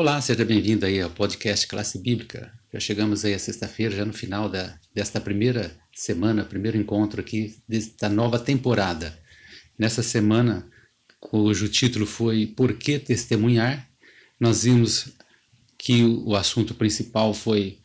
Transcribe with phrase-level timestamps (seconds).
[0.00, 2.52] Olá, seja bem-vindo aí ao podcast Classe Bíblica.
[2.72, 7.58] Já chegamos aí a sexta-feira, já no final da, desta primeira semana, primeiro encontro aqui
[7.66, 9.18] desta nova temporada.
[9.76, 10.70] Nessa semana,
[11.18, 13.90] cujo título foi Por que Testemunhar,
[14.38, 15.08] nós vimos
[15.76, 17.78] que o assunto principal foi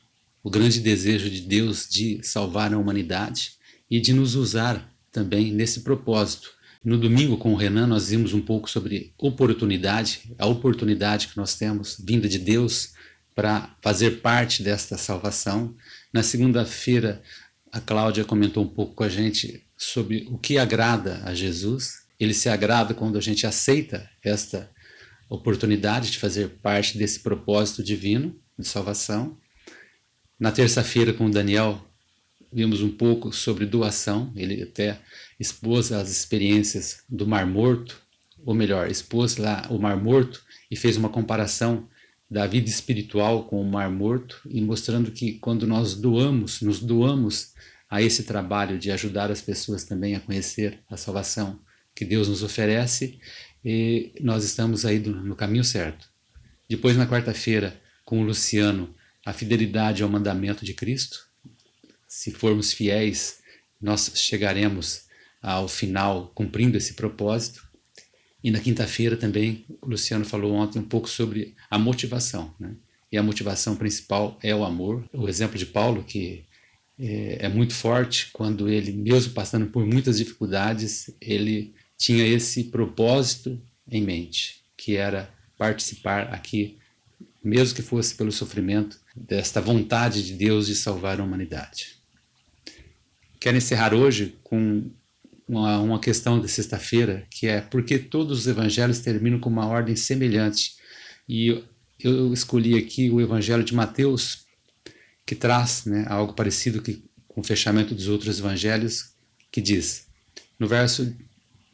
[0.44, 3.54] o grande desejo de Deus de salvar a humanidade
[3.90, 6.52] e de nos usar também nesse propósito.
[6.84, 11.56] No domingo, com o Renan, nós vimos um pouco sobre oportunidade, a oportunidade que nós
[11.56, 12.92] temos, vinda de Deus,
[13.34, 15.76] para fazer parte desta salvação.
[16.12, 17.24] Na segunda-feira,
[17.72, 22.04] a Cláudia comentou um pouco com a gente sobre o que agrada a Jesus.
[22.20, 24.70] Ele se agrada quando a gente aceita esta
[25.30, 29.38] oportunidade de fazer parte desse propósito divino de salvação.
[30.38, 31.82] Na terça-feira, com o Daniel,
[32.54, 34.32] vimos um pouco sobre doação.
[34.36, 35.00] Ele até
[35.40, 38.02] expôs as experiências do Mar Morto,
[38.46, 41.88] ou melhor, expôs lá o Mar Morto e fez uma comparação
[42.30, 47.54] da vida espiritual com o Mar Morto e mostrando que quando nós doamos, nos doamos
[47.90, 51.60] a esse trabalho de ajudar as pessoas também a conhecer a salvação
[51.96, 53.20] que Deus nos oferece,
[54.20, 56.10] nós estamos aí no caminho certo.
[56.68, 58.94] Depois, na quarta-feira, com o Luciano,
[59.26, 61.28] a fidelidade ao mandamento de Cristo.
[62.16, 63.40] Se formos fiéis,
[63.82, 65.06] nós chegaremos
[65.42, 67.68] ao final cumprindo esse propósito.
[68.44, 72.54] E na quinta-feira também, o Luciano falou ontem um pouco sobre a motivação.
[72.60, 72.76] Né?
[73.12, 75.04] E a motivação principal é o amor.
[75.12, 76.46] O exemplo de Paulo, que
[77.00, 83.60] é, é muito forte, quando ele, mesmo passando por muitas dificuldades, ele tinha esse propósito
[83.90, 86.78] em mente, que era participar aqui,
[87.44, 92.03] mesmo que fosse pelo sofrimento, desta vontade de Deus de salvar a humanidade.
[93.44, 94.90] Quero encerrar hoje com
[95.46, 99.68] uma, uma questão de sexta-feira, que é por que todos os evangelhos terminam com uma
[99.68, 100.78] ordem semelhante.
[101.28, 101.64] E eu,
[102.00, 104.46] eu escolhi aqui o evangelho de Mateus,
[105.26, 109.12] que traz né, algo parecido que, com o fechamento dos outros evangelhos,
[109.52, 110.08] que diz,
[110.58, 111.14] no verso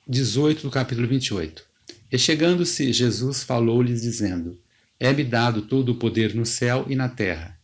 [0.08, 1.64] 18 do capítulo 28,
[2.12, 4.60] E chegando-se, Jesus falou-lhes, dizendo,
[5.00, 7.60] É-me dado todo o poder no céu e na terra.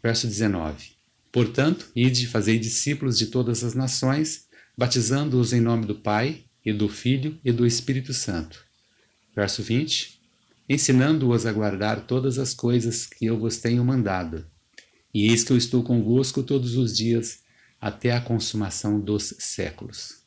[0.00, 0.99] Verso 19,
[1.32, 6.88] Portanto, ide, fazei discípulos de todas as nações, batizando-os em nome do Pai, e do
[6.88, 8.64] Filho e do Espírito Santo.
[9.34, 10.20] Verso 20:
[10.68, 14.46] Ensinando-os a guardar todas as coisas que eu vos tenho mandado.
[15.12, 17.40] E eis que eu estou convosco todos os dias,
[17.80, 20.20] até a consumação dos séculos.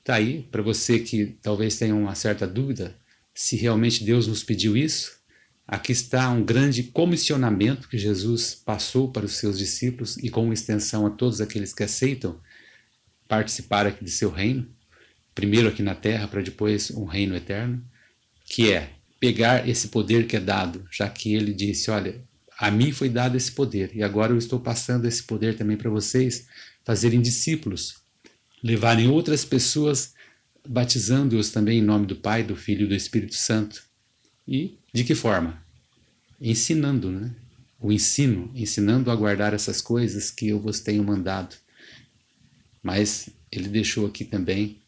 [0.00, 2.96] Está aí, para você que talvez tenha uma certa dúvida
[3.34, 5.18] se realmente Deus nos pediu isso,
[5.66, 11.06] aqui está um grande comissionamento que Jesus passou para os seus discípulos e com extensão
[11.06, 12.38] a todos aqueles que aceitam
[13.26, 14.68] participar aqui de seu reino,
[15.34, 17.82] primeiro aqui na terra, para depois um reino eterno,
[18.44, 22.22] que é pegar esse poder que é dado, já que ele disse: Olha,
[22.58, 25.90] a mim foi dado esse poder e agora eu estou passando esse poder também para
[25.90, 26.46] vocês,
[26.84, 27.96] fazerem discípulos,
[28.62, 30.14] levarem outras pessoas,
[30.68, 33.82] batizando-os também em nome do Pai, do Filho e do Espírito Santo.
[34.46, 35.60] E de que forma?
[36.40, 37.34] Ensinando, né?
[37.80, 41.56] O ensino, ensinando a guardar essas coisas que eu vos tenho mandado.
[42.80, 44.80] Mas ele deixou aqui também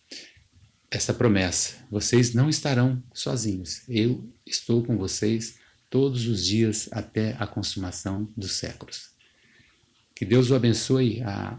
[0.88, 3.82] essa promessa: vocês não estarão sozinhos.
[3.88, 5.56] Eu estou com vocês
[5.90, 9.10] todos os dias até a consumação dos séculos.
[10.14, 11.58] Que Deus o abençoe a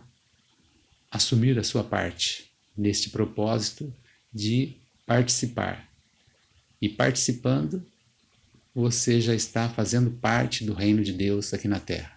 [1.11, 3.93] assumir a sua parte neste propósito
[4.33, 5.85] de participar.
[6.81, 7.85] E participando,
[8.77, 12.11] você já está fazendo parte do reino de Deus aqui na terra.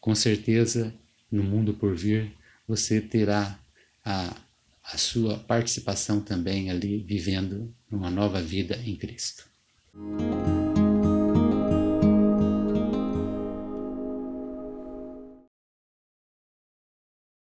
[0.00, 0.94] Com certeza,
[1.30, 2.32] no mundo por vir,
[2.66, 3.58] você terá
[4.02, 4.34] a,
[4.82, 9.44] a sua participação também ali, vivendo uma nova vida em Cristo.